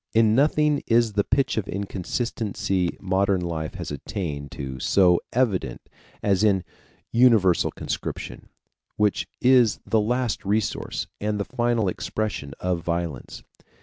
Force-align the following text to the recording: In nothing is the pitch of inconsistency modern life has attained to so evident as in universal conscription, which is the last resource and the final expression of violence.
In 0.15 0.33
nothing 0.33 0.81
is 0.87 1.13
the 1.13 1.23
pitch 1.23 1.57
of 1.57 1.67
inconsistency 1.67 2.97
modern 2.99 3.41
life 3.41 3.75
has 3.75 3.91
attained 3.91 4.49
to 4.53 4.79
so 4.79 5.21
evident 5.31 5.79
as 6.23 6.43
in 6.43 6.63
universal 7.11 7.69
conscription, 7.69 8.49
which 8.95 9.27
is 9.41 9.79
the 9.85 10.01
last 10.01 10.43
resource 10.43 11.05
and 11.19 11.39
the 11.39 11.45
final 11.45 11.87
expression 11.87 12.55
of 12.59 12.81
violence. 12.81 13.43